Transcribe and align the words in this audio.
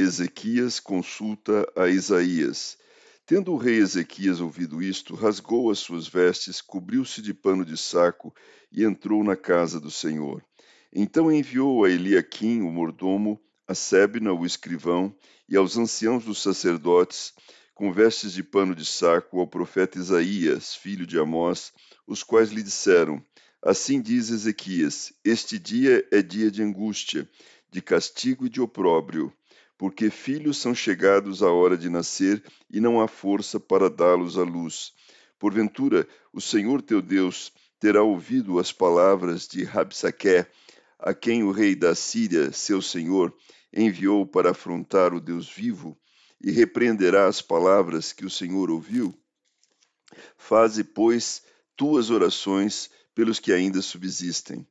Ezequias 0.00 0.80
consulta 0.80 1.70
a 1.76 1.86
Isaías. 1.88 2.78
Tendo 3.26 3.52
o 3.52 3.56
rei 3.56 3.76
Ezequias 3.76 4.40
ouvido 4.40 4.82
isto, 4.82 5.14
rasgou 5.14 5.70
as 5.70 5.78
suas 5.78 6.08
vestes, 6.08 6.60
cobriu-se 6.60 7.20
de 7.20 7.34
pano 7.34 7.64
de 7.64 7.76
saco 7.76 8.34
e 8.72 8.82
entrou 8.82 9.22
na 9.22 9.36
casa 9.36 9.78
do 9.78 9.90
Senhor. 9.90 10.42
Então 10.92 11.30
enviou 11.30 11.84
a 11.84 11.90
Eliaquim, 11.90 12.62
o 12.62 12.72
mordomo, 12.72 13.38
a 13.68 13.74
Sebna, 13.74 14.32
o 14.32 14.46
escrivão, 14.46 15.14
e 15.48 15.56
aos 15.56 15.76
anciãos 15.76 16.24
dos 16.24 16.42
sacerdotes, 16.42 17.34
com 17.74 17.92
vestes 17.92 18.32
de 18.32 18.42
pano 18.42 18.74
de 18.74 18.86
saco, 18.86 19.38
ao 19.38 19.46
profeta 19.46 19.98
Isaías, 19.98 20.74
filho 20.74 21.06
de 21.06 21.18
Amós, 21.18 21.72
os 22.06 22.22
quais 22.22 22.50
lhe 22.50 22.62
disseram: 22.62 23.22
Assim 23.62 24.00
diz 24.00 24.30
Ezequias: 24.30 25.12
Este 25.22 25.58
dia 25.58 26.04
é 26.10 26.22
dia 26.22 26.50
de 26.50 26.62
angústia, 26.62 27.28
de 27.70 27.82
castigo 27.82 28.46
e 28.46 28.48
de 28.48 28.60
opróbrio 28.60 29.32
porque 29.80 30.10
filhos 30.10 30.58
são 30.58 30.74
chegados 30.74 31.42
à 31.42 31.50
hora 31.50 31.74
de 31.74 31.88
nascer 31.88 32.44
e 32.70 32.78
não 32.82 33.00
há 33.00 33.08
força 33.08 33.58
para 33.58 33.88
dá-los 33.88 34.36
à 34.36 34.42
luz. 34.42 34.92
Porventura, 35.38 36.06
o 36.34 36.38
Senhor 36.38 36.82
teu 36.82 37.00
Deus 37.00 37.50
terá 37.78 38.02
ouvido 38.02 38.58
as 38.58 38.72
palavras 38.72 39.48
de 39.48 39.64
Rabsaqué, 39.64 40.46
a 40.98 41.14
quem 41.14 41.42
o 41.44 41.50
rei 41.50 41.74
da 41.74 41.94
Síria, 41.94 42.52
seu 42.52 42.82
senhor, 42.82 43.34
enviou 43.72 44.26
para 44.26 44.50
afrontar 44.50 45.14
o 45.14 45.20
Deus 45.20 45.48
vivo, 45.48 45.98
e 46.44 46.50
repreenderá 46.50 47.26
as 47.26 47.40
palavras 47.40 48.12
que 48.12 48.26
o 48.26 48.30
Senhor 48.30 48.70
ouviu? 48.70 49.18
Faze, 50.36 50.84
pois, 50.84 51.42
tuas 51.74 52.10
orações 52.10 52.90
pelos 53.14 53.40
que 53.40 53.50
ainda 53.50 53.80
subsistem. 53.80 54.66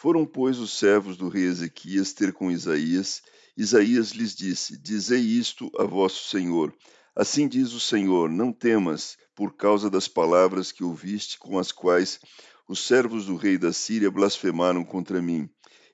Foram, 0.00 0.24
pois, 0.24 0.60
os 0.60 0.78
servos 0.78 1.16
do 1.16 1.28
rei 1.28 1.42
Ezequias 1.42 2.12
ter 2.12 2.32
com 2.32 2.52
Isaías, 2.52 3.20
Isaías 3.56 4.10
lhes 4.12 4.32
disse: 4.32 4.78
Dizei 4.78 5.18
isto 5.18 5.72
a 5.76 5.82
vosso 5.82 6.28
senhor. 6.28 6.72
Assim 7.16 7.48
diz 7.48 7.72
o 7.72 7.80
Senhor: 7.80 8.30
Não 8.30 8.52
temas, 8.52 9.18
por 9.34 9.56
causa 9.56 9.90
das 9.90 10.06
palavras 10.06 10.70
que 10.70 10.84
ouviste, 10.84 11.36
com 11.36 11.58
as 11.58 11.72
quais 11.72 12.20
os 12.68 12.86
servos 12.86 13.26
do 13.26 13.34
rei 13.34 13.58
da 13.58 13.72
Síria 13.72 14.08
blasfemaram 14.08 14.84
contra 14.84 15.20
mim. 15.20 15.50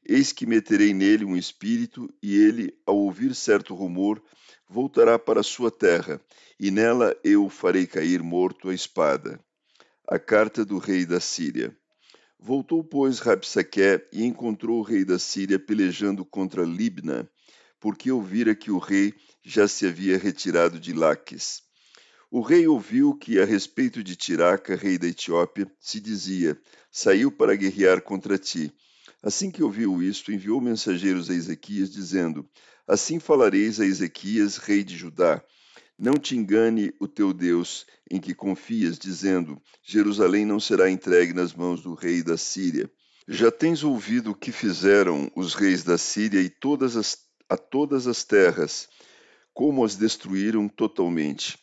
Eis 0.06 0.32
que 0.32 0.44
meterei 0.44 0.92
nele 0.92 1.24
um 1.24 1.34
espírito, 1.34 2.12
e 2.22 2.36
ele, 2.36 2.76
ao 2.84 2.98
ouvir 2.98 3.34
certo 3.34 3.74
rumor, 3.74 4.22
voltará 4.68 5.18
para 5.18 5.42
sua 5.42 5.70
terra, 5.70 6.20
e 6.60 6.70
nela 6.70 7.16
eu 7.24 7.48
farei 7.48 7.86
cair 7.86 8.22
morto 8.22 8.68
à 8.68 8.74
espada. 8.74 9.40
A 10.06 10.18
carta 10.18 10.62
do 10.62 10.76
rei 10.76 11.06
da 11.06 11.20
Síria. 11.20 11.74
Voltou, 12.46 12.84
pois, 12.84 13.20
Rabsaqué 13.20 14.06
e 14.12 14.22
encontrou 14.22 14.80
o 14.80 14.82
rei 14.82 15.02
da 15.02 15.18
Síria 15.18 15.58
pelejando 15.58 16.26
contra 16.26 16.62
Libna 16.62 17.26
porque 17.80 18.10
ouvira 18.10 18.54
que 18.54 18.70
o 18.70 18.76
rei 18.76 19.14
já 19.42 19.66
se 19.66 19.86
havia 19.86 20.18
retirado 20.18 20.78
de 20.78 20.92
Laques. 20.92 21.62
O 22.30 22.42
rei 22.42 22.66
ouviu 22.66 23.14
que, 23.14 23.40
a 23.40 23.46
respeito 23.46 24.02
de 24.02 24.14
Tiraca, 24.14 24.76
rei 24.76 24.98
da 24.98 25.06
Etiópia, 25.06 25.70
se 25.80 25.98
dizia: 26.00 26.58
Saiu 26.92 27.32
para 27.32 27.56
guerrear 27.56 28.02
contra 28.02 28.36
ti. 28.36 28.70
Assim 29.22 29.50
que 29.50 29.62
ouviu 29.62 30.02
isto, 30.02 30.30
enviou 30.30 30.60
mensageiros 30.60 31.30
a 31.30 31.34
Ezequias, 31.34 31.90
dizendo: 31.90 32.46
Assim 32.86 33.18
falareis 33.18 33.80
a 33.80 33.86
Ezequias, 33.86 34.58
rei 34.58 34.84
de 34.84 34.98
Judá. 34.98 35.42
Não 35.98 36.14
te 36.14 36.36
engane 36.36 36.92
o 36.98 37.06
teu 37.06 37.32
Deus, 37.32 37.86
em 38.10 38.20
que 38.20 38.34
confias, 38.34 38.98
dizendo: 38.98 39.60
Jerusalém 39.82 40.44
não 40.44 40.58
será 40.58 40.90
entregue 40.90 41.32
nas 41.32 41.54
mãos 41.54 41.82
do 41.82 41.94
rei 41.94 42.22
da 42.22 42.36
Síria. 42.36 42.90
Já 43.28 43.50
tens 43.50 43.84
ouvido 43.84 44.32
o 44.32 44.34
que 44.34 44.52
fizeram 44.52 45.30
os 45.36 45.54
reis 45.54 45.82
da 45.84 45.96
Síria 45.96 46.40
e 46.40 46.50
todas 46.50 46.96
as 46.96 47.24
a 47.48 47.56
todas 47.56 48.06
as 48.06 48.24
terras, 48.24 48.88
como 49.52 49.84
as 49.84 49.96
destruíram 49.96 50.68
totalmente. 50.68 51.58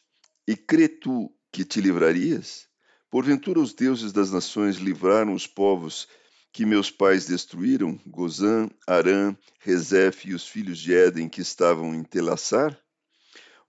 E 0.47 0.55
crê 0.55 0.87
tu 0.87 1.31
que 1.51 1.65
te 1.65 1.81
livrarias? 1.81 2.67
Porventura 3.09 3.59
os 3.59 3.73
deuses 3.73 4.13
das 4.13 4.31
nações 4.31 4.77
livraram 4.77 5.33
os 5.33 5.45
povos 5.45 6.07
que 6.53 6.65
meus 6.65 6.89
pais 6.89 7.25
destruíram, 7.25 7.99
Gozã, 8.05 8.69
Arã, 8.87 9.35
Rezef 9.59 10.29
e 10.29 10.33
os 10.33 10.47
filhos 10.47 10.79
de 10.79 10.93
Éden 10.93 11.27
que 11.27 11.41
estavam 11.41 11.93
em 11.93 12.03
Telassar? 12.03 12.77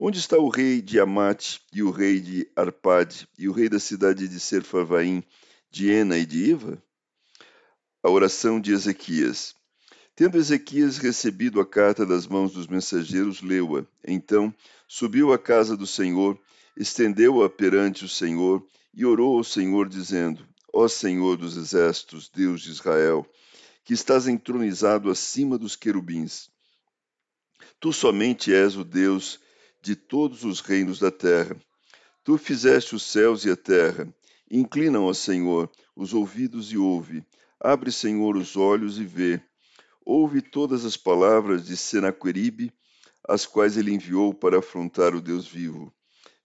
Onde 0.05 0.19
está 0.19 0.37
o 0.37 0.49
rei 0.49 0.83
de 0.83 0.99
Amate 0.99 1.61
e 1.73 1.81
o 1.81 1.93
rei 1.93 2.19
de 2.19 2.51
Arpade 2.57 3.29
e 3.39 3.49
o 3.49 3.53
rei 3.53 3.69
da 3.69 3.79
cidade 3.79 4.27
de 4.27 4.41
Serfavaim, 4.41 5.23
de 5.71 5.93
Ena 5.93 6.19
e 6.19 6.27
de 6.27 6.39
Iva? 6.51 6.83
A 8.03 8.11
oração 8.11 8.61
de 8.61 8.73
Ezequias. 8.73 9.55
Tendo 10.17 10.37
Ezequias 10.39 10.99
recebido 10.99 11.61
a 11.61 11.65
carta 11.65 12.05
das 12.05 12.27
mãos 12.27 12.53
dos 12.53 12.67
mensageiros, 12.67 13.43
leu-a. 13.43 13.87
Então 14.05 14.53
subiu 14.89 15.33
à 15.33 15.39
casa 15.39 15.77
do 15.77 15.87
Senhor, 15.87 16.37
estendeu-a 16.77 17.49
perante 17.49 18.05
o 18.05 18.09
Senhor 18.09 18.67
e 18.93 19.05
orou 19.07 19.37
ao 19.37 19.45
Senhor, 19.45 19.89
dizendo: 19.89 20.45
Ó 20.73 20.89
Senhor 20.89 21.37
dos 21.37 21.57
exércitos, 21.57 22.29
Deus 22.29 22.63
de 22.63 22.73
Israel, 22.73 23.25
que 23.85 23.95
estás 23.95 24.27
entronizado 24.27 25.09
acima 25.13 25.57
dos 25.57 25.77
querubins. 25.77 26.51
Tu 27.79 27.93
somente 27.93 28.53
és 28.53 28.77
o 28.77 28.83
Deus 28.83 29.39
de 29.83 29.95
todos 29.97 30.45
os 30.45 30.61
reinos 30.61 30.99
da 30.99 31.11
terra. 31.11 31.57
Tu 32.25 32.39
fizeste 32.39 32.95
os 32.95 33.03
céus 33.03 33.45
e 33.45 33.51
a 33.51 33.57
terra. 33.57 34.09
Inclinam, 34.51 35.05
ó 35.05 35.13
Senhor, 35.13 35.71
os 35.95 36.15
ouvidos 36.15 36.73
e 36.73 36.79
ouve. 36.79 37.23
Abre, 37.61 37.93
Senhor, 37.93 38.37
os 38.37 38.57
olhos 38.57 38.99
e 38.99 39.05
vê 39.05 39.43
ouve 40.05 40.43
todas 40.43 40.85
as 40.85 40.97
palavras 40.97 41.65
de 41.67 41.77
Senaqueribe, 41.77 42.73
as 43.27 43.47
quais 43.47 43.77
ele 43.77 43.93
enviou 43.93 44.35
para 44.35 44.59
afrontar 44.59 45.15
o 45.15 45.21
Deus 45.21 45.47
vivo. 45.47 45.93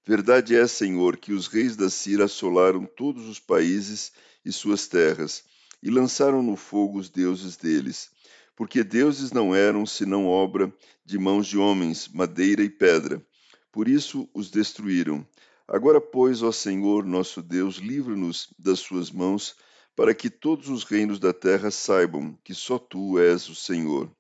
Verdade 0.06 0.56
é, 0.56 0.66
Senhor, 0.68 1.18
que 1.18 1.34
os 1.34 1.48
reis 1.48 1.76
da 1.76 1.90
Síria 1.90 2.26
assolaram 2.26 2.86
todos 2.86 3.28
os 3.28 3.40
países 3.40 4.12
e 4.46 4.52
suas 4.52 4.88
terras, 4.88 5.44
e 5.82 5.90
lançaram 5.90 6.42
no 6.42 6.56
fogo 6.56 7.00
os 7.00 7.10
deuses 7.10 7.58
deles, 7.58 8.10
porque 8.58 8.84
deuses 8.84 9.32
não 9.32 9.54
eram 9.54 9.86
senão 9.86 10.26
obra 10.26 10.74
de 11.06 11.20
mãos 11.20 11.46
de 11.46 11.60
homens, 11.60 12.08
madeira 12.08 12.64
e 12.64 12.70
pedra. 12.70 13.24
Por 13.72 13.88
isso 13.88 14.28
os 14.34 14.50
destruíram. 14.50 15.26
Agora, 15.68 16.02
pois, 16.02 16.42
ó 16.42 16.52
Senhor, 16.52 17.06
nosso 17.06 17.44
Deus, 17.44 17.76
livra-nos 17.76 18.52
das 18.58 18.80
suas 18.80 19.12
mãos, 19.12 19.56
para 19.96 20.14
que 20.14 20.28
todos 20.28 20.70
os 20.70 20.84
reinos 20.84 21.20
da 21.20 21.32
terra 21.32 21.70
saibam 21.70 22.36
que 22.44 22.56
só 22.56 22.80
tu 22.80 23.20
és 23.20 23.48
o 23.48 23.54
Senhor. 23.54 24.12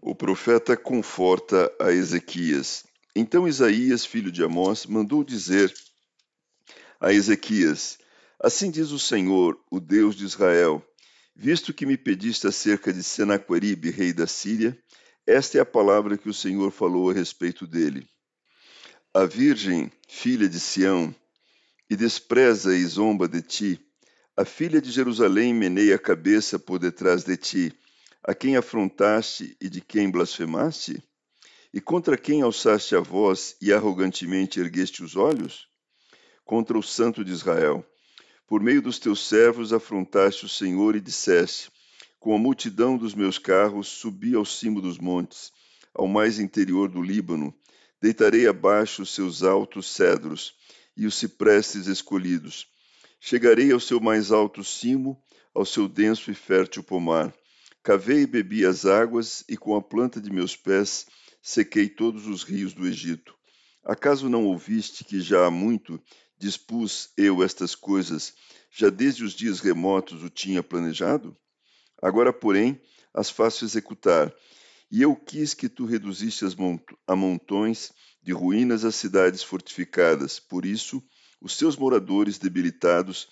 O 0.00 0.16
profeta 0.16 0.76
conforta 0.76 1.72
a 1.80 1.92
Ezequias. 1.92 2.84
Então 3.14 3.46
Isaías, 3.46 4.04
filho 4.04 4.32
de 4.32 4.42
Amós, 4.42 4.84
mandou 4.84 5.22
dizer 5.22 5.72
a 7.00 7.12
Ezequias: 7.12 7.98
Assim 8.42 8.68
diz 8.68 8.90
o 8.90 8.98
Senhor, 8.98 9.60
o 9.70 9.78
Deus 9.78 10.16
de 10.16 10.24
Israel: 10.24 10.84
Visto 11.42 11.72
que 11.72 11.86
me 11.86 11.96
pediste 11.96 12.46
acerca 12.46 12.92
de 12.92 13.02
Senaqueribe, 13.02 13.88
rei 13.88 14.12
da 14.12 14.26
Síria, 14.26 14.78
esta 15.26 15.56
é 15.56 15.60
a 15.62 15.64
palavra 15.64 16.18
que 16.18 16.28
o 16.28 16.34
Senhor 16.34 16.70
falou 16.70 17.08
a 17.08 17.14
respeito 17.14 17.66
dele. 17.66 18.06
A 19.14 19.24
virgem, 19.24 19.90
filha 20.06 20.46
de 20.46 20.60
Sião, 20.60 21.14
e 21.88 21.96
despreza 21.96 22.76
e 22.76 22.84
zomba 22.84 23.26
de 23.26 23.40
ti, 23.40 23.80
a 24.36 24.44
filha 24.44 24.82
de 24.82 24.90
Jerusalém 24.90 25.54
meneia 25.54 25.94
a 25.94 25.98
cabeça 25.98 26.58
por 26.58 26.78
detrás 26.78 27.24
de 27.24 27.38
ti, 27.38 27.72
a 28.22 28.34
quem 28.34 28.58
afrontaste 28.58 29.56
e 29.58 29.70
de 29.70 29.80
quem 29.80 30.10
blasfemaste? 30.10 31.02
E 31.72 31.80
contra 31.80 32.18
quem 32.18 32.42
alçaste 32.42 32.94
a 32.94 33.00
voz 33.00 33.56
e 33.62 33.72
arrogantemente 33.72 34.60
ergueste 34.60 35.02
os 35.02 35.16
olhos? 35.16 35.66
Contra 36.44 36.76
o 36.76 36.82
Santo 36.82 37.24
de 37.24 37.32
Israel. 37.32 37.89
Por 38.50 38.60
meio 38.60 38.82
dos 38.82 38.98
teus 38.98 39.28
servos 39.28 39.72
afrontaste 39.72 40.44
o 40.44 40.48
Senhor 40.48 40.96
e 40.96 41.00
disseste: 41.00 41.70
Com 42.18 42.34
a 42.34 42.38
multidão 42.38 42.98
dos 42.98 43.14
meus 43.14 43.38
carros 43.38 43.86
subi 43.86 44.34
ao 44.34 44.44
cimo 44.44 44.82
dos 44.82 44.98
montes, 44.98 45.52
ao 45.94 46.08
mais 46.08 46.40
interior 46.40 46.90
do 46.90 47.00
Líbano, 47.00 47.54
deitarei 48.02 48.48
abaixo 48.48 49.02
os 49.02 49.14
seus 49.14 49.44
altos 49.44 49.94
cedros 49.94 50.52
e 50.96 51.06
os 51.06 51.14
ciprestes 51.14 51.86
escolhidos 51.86 52.66
Chegarei 53.22 53.70
ao 53.70 53.78
seu 53.78 54.00
mais 54.00 54.32
alto 54.32 54.64
cimo, 54.64 55.22
ao 55.54 55.66
seu 55.66 55.86
denso 55.86 56.30
e 56.30 56.34
fértil 56.34 56.82
pomar. 56.82 57.32
Cavei 57.84 58.22
e 58.22 58.26
bebi 58.26 58.64
as 58.66 58.86
águas, 58.86 59.44
e 59.46 59.58
com 59.58 59.76
a 59.76 59.82
planta 59.82 60.20
de 60.20 60.32
meus 60.32 60.56
pés 60.56 61.06
sequei 61.42 61.88
todos 61.88 62.26
os 62.26 62.42
rios 62.42 62.72
do 62.72 62.84
Egito. 62.84 63.32
Acaso 63.84 64.28
não 64.28 64.46
ouviste 64.46 65.04
que 65.04 65.20
já 65.20 65.46
há 65.46 65.50
muito 65.50 66.02
dispus 66.40 67.10
eu 67.18 67.42
estas 67.42 67.74
coisas, 67.74 68.32
já 68.70 68.88
desde 68.88 69.22
os 69.22 69.34
dias 69.34 69.60
remotos 69.60 70.24
o 70.24 70.30
tinha 70.30 70.62
planejado? 70.62 71.36
Agora, 72.02 72.32
porém, 72.32 72.80
as 73.12 73.28
faço 73.28 73.64
executar. 73.64 74.34
E 74.90 75.02
eu 75.02 75.14
quis 75.14 75.52
que 75.52 75.68
tu 75.68 75.84
reduzisse 75.84 76.44
a 77.06 77.14
montões 77.14 77.92
de 78.22 78.32
ruínas 78.32 78.84
as 78.84 78.96
cidades 78.96 79.42
fortificadas. 79.42 80.40
Por 80.40 80.64
isso, 80.64 81.02
os 81.40 81.54
seus 81.54 81.76
moradores 81.76 82.38
debilitados 82.38 83.28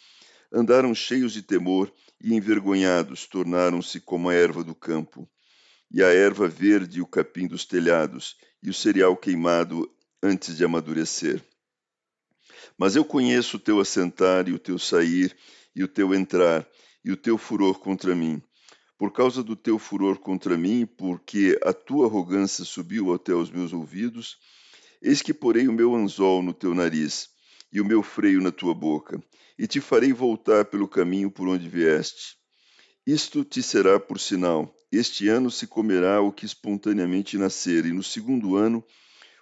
andaram 0.52 0.94
cheios 0.94 1.32
de 1.32 1.42
temor 1.42 1.92
e 2.20 2.34
envergonhados, 2.34 3.26
tornaram-se 3.26 4.00
como 4.00 4.28
a 4.28 4.34
erva 4.34 4.62
do 4.62 4.74
campo, 4.74 5.28
e 5.90 6.02
a 6.02 6.08
erva 6.08 6.46
verde 6.46 6.98
e 6.98 7.02
o 7.02 7.06
capim 7.06 7.46
dos 7.46 7.64
telhados, 7.64 8.36
e 8.62 8.68
o 8.68 8.74
cereal 8.74 9.16
queimado 9.16 9.90
antes 10.22 10.56
de 10.56 10.64
amadurecer. 10.64 11.42
Mas 12.78 12.94
eu 12.94 13.04
conheço 13.04 13.56
o 13.56 13.60
teu 13.60 13.80
assentar 13.80 14.48
e 14.48 14.52
o 14.52 14.58
teu 14.58 14.78
sair, 14.78 15.36
e 15.74 15.82
o 15.82 15.88
teu 15.88 16.14
entrar, 16.14 16.64
e 17.04 17.10
o 17.10 17.16
teu 17.16 17.36
furor 17.36 17.80
contra 17.80 18.14
mim. 18.14 18.40
Por 18.96 19.12
causa 19.12 19.42
do 19.42 19.56
teu 19.56 19.78
furor 19.78 20.18
contra 20.18 20.56
mim, 20.56 20.86
porque 20.86 21.58
a 21.64 21.72
tua 21.72 22.06
arrogância 22.06 22.64
subiu 22.64 23.12
até 23.12 23.34
os 23.34 23.50
meus 23.50 23.72
ouvidos, 23.72 24.38
eis 25.02 25.20
que 25.20 25.34
porei 25.34 25.66
o 25.66 25.72
meu 25.72 25.94
anzol 25.94 26.42
no 26.42 26.52
teu 26.52 26.72
nariz 26.74 27.28
e 27.72 27.80
o 27.80 27.84
meu 27.84 28.02
freio 28.02 28.40
na 28.40 28.52
tua 28.52 28.74
boca, 28.74 29.20
e 29.58 29.66
te 29.66 29.80
farei 29.80 30.12
voltar 30.12 30.64
pelo 30.66 30.86
caminho 30.86 31.30
por 31.30 31.48
onde 31.48 31.68
vieste. 31.68 32.36
Isto 33.04 33.44
te 33.44 33.62
será 33.62 33.98
por 33.98 34.20
sinal. 34.20 34.72
Este 34.90 35.28
ano 35.28 35.50
se 35.50 35.66
comerá 35.66 36.20
o 36.20 36.32
que 36.32 36.46
espontaneamente 36.46 37.36
nascer, 37.36 37.86
e 37.86 37.92
no 37.92 38.02
segundo 38.02 38.56
ano 38.56 38.84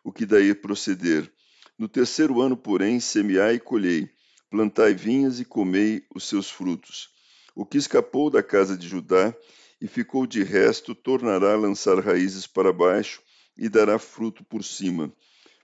o 0.03 0.12
que 0.12 0.25
daí 0.25 0.55
proceder. 0.55 1.31
No 1.78 1.88
terceiro 1.88 2.40
ano, 2.40 2.56
porém, 2.56 2.99
semeai 2.99 3.56
e 3.56 3.61
colhei, 3.61 4.08
plantai 4.49 4.94
vinhas 4.94 5.40
e 5.40 5.44
comei 5.44 6.02
os 6.14 6.25
seus 6.25 6.50
frutos. 6.50 7.11
O 7.55 7.67
que 7.67 7.76
escapou 7.76 8.31
da 8.31 8.43
casa 8.43 8.76
de 8.78 8.88
Judá 8.88 9.34
e 9.78 9.87
ficou 9.87 10.26
de 10.26 10.43
resto, 10.43 10.94
tornará 10.94 11.52
a 11.52 11.56
lançar 11.56 11.99
raízes 11.99 12.46
para 12.46 12.73
baixo 12.73 13.20
e 13.58 13.69
dará 13.69 13.99
fruto 13.99 14.43
por 14.44 14.64
cima, 14.64 15.12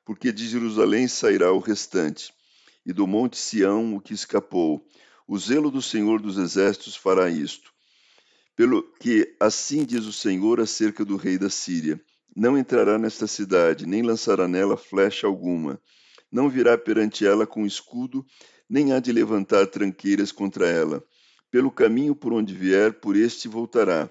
porque 0.04 0.30
de 0.30 0.46
Jerusalém 0.46 1.08
sairá 1.08 1.50
o 1.50 1.58
restante 1.58 2.30
e 2.84 2.92
do 2.92 3.06
monte 3.06 3.38
Sião 3.38 3.94
o 3.96 4.00
que 4.00 4.12
escapou. 4.12 4.86
O 5.26 5.38
zelo 5.38 5.70
do 5.70 5.80
Senhor 5.80 6.20
dos 6.20 6.36
Exércitos 6.36 6.94
fará 6.94 7.30
isto. 7.30 7.72
Pelo 8.54 8.82
que 9.00 9.34
assim 9.40 9.82
diz 9.82 10.04
o 10.04 10.12
Senhor 10.12 10.60
acerca 10.60 11.06
do 11.06 11.16
rei 11.16 11.38
da 11.38 11.48
Síria: 11.48 11.98
Não 12.36 12.58
entrará 12.58 12.98
nesta 12.98 13.26
cidade, 13.26 13.86
nem 13.86 14.02
lançará 14.02 14.46
nela 14.46 14.76
flecha 14.76 15.26
alguma. 15.26 15.80
Não 16.32 16.48
virá 16.48 16.78
perante 16.78 17.26
ela 17.26 17.46
com 17.46 17.66
escudo, 17.66 18.24
nem 18.66 18.94
há 18.94 18.98
de 18.98 19.12
levantar 19.12 19.66
tranqueiras 19.66 20.32
contra 20.32 20.66
ela. 20.66 21.04
Pelo 21.50 21.70
caminho 21.70 22.16
por 22.16 22.32
onde 22.32 22.54
vier, 22.54 22.94
por 22.94 23.14
este 23.14 23.46
voltará. 23.46 24.10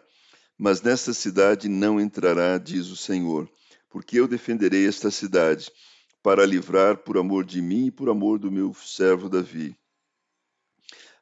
Mas 0.56 0.83
nesta 0.83 1.13
cidade 1.13 1.68
não 1.68 2.00
entrará, 2.00 2.59
diz 2.59 2.89
o 2.91 2.95
Senhor, 2.95 3.50
porque 3.89 4.19
eu 4.19 4.27
defenderei 4.27 4.88
esta 4.88 5.09
cidade 5.09 5.71
para 6.21 6.45
livrar 6.45 6.97
por 6.97 7.18
amor 7.18 7.44
de 7.44 7.59
mim 7.59 7.88
e 7.88 7.91
por 7.91 8.07
amor 8.07 8.38
do 8.38 8.51
meu 8.51 8.71
servo 8.75 9.27
Davi. 9.27 9.75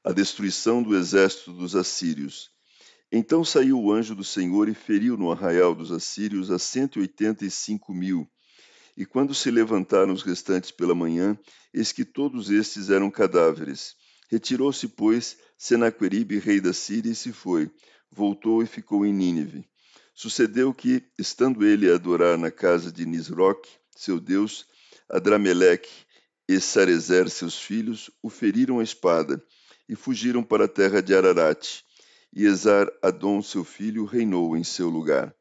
A 0.04 0.12
destruição 0.12 0.84
do 0.84 0.94
exército 0.94 1.54
dos 1.54 1.78
assírios. 1.78 2.52
Então 3.10 3.46
saiu 3.46 3.80
o 3.80 3.94
anjo 3.94 4.14
do 4.14 4.24
Senhor 4.26 4.68
e 4.68 4.74
feriu 4.74 5.16
no 5.16 5.32
arraial 5.32 5.74
dos 5.74 5.92
assírios 5.92 6.52
a 6.52 6.60
cento 6.60 7.00
e 7.00 7.04
oitenta 7.04 7.46
e 7.46 7.50
cinco 7.50 7.94
mil. 7.94 8.30
E 9.00 9.06
quando 9.06 9.34
se 9.34 9.50
levantaram 9.50 10.12
os 10.12 10.24
restantes 10.24 10.72
pela 10.72 10.94
manhã, 10.94 11.40
eis 11.74 11.94
que 11.94 12.04
todos 12.04 12.50
estes 12.50 12.90
eram 12.90 13.10
cadáveres. 13.10 13.96
Retirou-se, 14.30 14.90
pois, 14.90 15.38
Senaqueribe, 15.58 16.38
rei 16.38 16.60
da 16.60 16.74
Síria, 16.74 17.10
e 17.10 17.16
se 17.16 17.32
foi. 17.32 17.72
Voltou 18.12 18.62
e 18.62 18.66
ficou 18.66 19.06
em 19.06 19.14
Nínive. 19.14 19.66
Sucedeu 20.14 20.74
que, 20.74 21.02
estando 21.18 21.66
ele 21.66 21.90
a 21.90 21.96
adorar 21.96 22.38
na 22.38 22.52
casa 22.52 22.92
de 22.92 23.06
Nisroque, 23.06 23.70
seu 23.96 24.20
Deus, 24.20 24.66
Adrameleque 25.10 25.90
e 26.46 26.60
Sarezer, 26.60 27.30
seus 27.30 27.58
filhos, 27.58 28.12
o 28.22 28.30
feriram 28.30 28.80
a 28.80 28.84
espada 28.84 29.42
e 29.88 29.96
fugiram 29.96 30.44
para 30.44 30.66
a 30.66 30.68
terra 30.68 31.02
de 31.02 31.16
Ararat. 31.16 31.86
E 32.34 32.44
Esar 32.44 32.92
Adom, 33.02 33.42
seu 33.42 33.64
filho, 33.64 34.04
reinou 34.04 34.58
em 34.58 34.64
seu 34.66 34.90
lugar. 34.90 35.34